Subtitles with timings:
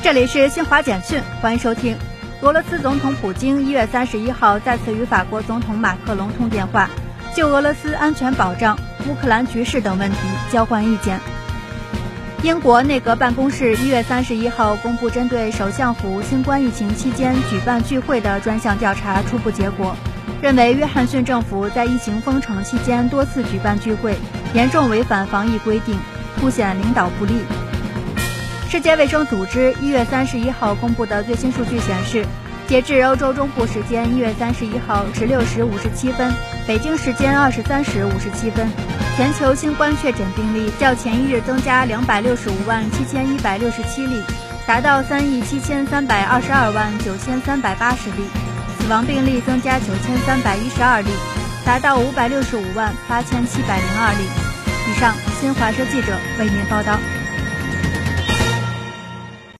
[0.00, 1.96] 这里是新华简讯，欢迎收听。
[2.40, 6.88] 俄罗斯总统普京一月三十一号再次与法国总统马克龙通电话，
[7.34, 10.16] 就俄罗斯安全保障、乌克兰局势等问题
[10.52, 11.18] 交换意见。
[12.42, 19.96] 英国内阁办公室一月三十一号公布针对首相府新冠疫情期间举办聚会的专项调查初步结果，
[20.40, 24.16] 认为约翰逊政府在疫情封城期间多次举办聚会，
[24.54, 25.98] 严重违反防疫规定，
[26.40, 27.34] 凸显领导不力。
[28.70, 32.22] 世界卫生组织一月三十一号公布的最新数据显示，
[32.66, 36.30] 截至欧洲中部时间一月三十一号十六时五十七分，
[36.66, 38.68] 北京时间二十三时五十七分，
[39.16, 44.22] 全球新冠确诊病例较前一日增加两百六十五万七千一百六十七例，
[44.66, 48.28] 达到三亿七千三百二十二万九千三百八十例；
[48.78, 51.08] 死亡病例增加九千三百一十二例，
[51.64, 54.28] 达到五百六十五万八千七百零二例。
[54.90, 56.98] 以上，新华社记者为您报道。